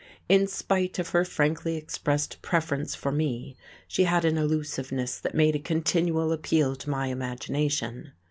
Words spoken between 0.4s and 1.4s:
spite of her